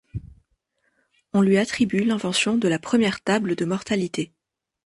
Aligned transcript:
On 1.31 1.41
lui 1.41 1.57
attribue 1.57 2.03
l'invention 2.05 2.57
de 2.57 2.67
la 2.67 2.79
première 2.79 3.21
table 3.21 3.55
de 3.55 3.65
mortalité. 3.65 4.33